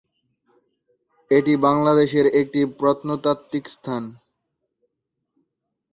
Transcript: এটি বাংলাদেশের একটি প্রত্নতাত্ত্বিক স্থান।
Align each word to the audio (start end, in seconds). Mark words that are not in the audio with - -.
এটি 1.31 1.53
বাংলাদেশের 1.65 2.25
একটি 2.41 2.61
প্রত্নতাত্ত্বিক 2.79 3.65
স্থান। 3.67 4.03